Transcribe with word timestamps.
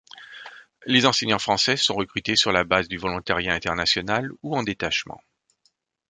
Les 0.87 1.05
enseignants 1.05 1.37
français 1.37 1.77
sont 1.77 1.93
recrutés 1.93 2.35
sur 2.35 2.51
la 2.51 2.63
base 2.63 2.87
du 2.87 2.97
volontariat 2.97 3.53
international 3.53 4.31
ou 4.41 4.55
en 4.57 4.63
détachement. 4.63 5.21